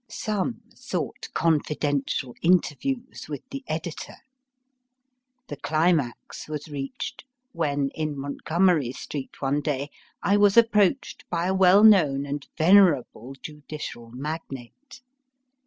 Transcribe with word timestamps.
Some 0.09 0.61
sought 0.73 1.27
confidential 1.35 2.33
interviews 2.41 3.27
with 3.29 3.47
the 3.51 3.63
editor. 3.67 4.15
The 5.47 5.57
climax 5.57 6.47
was 6.49 6.67
reached 6.67 7.23
when, 7.51 7.91
in 7.93 8.19
Montgomery 8.19 8.93
Street, 8.93 9.43
one 9.43 9.61
day, 9.61 9.91
I 10.23 10.37
was 10.37 10.57
approached 10.57 11.29
by 11.29 11.45
a 11.45 11.53
well 11.53 11.83
known 11.83 12.25
and 12.25 12.47
venerable 12.57 13.35
judicial 13.43 14.09
magnate. 14.09 15.03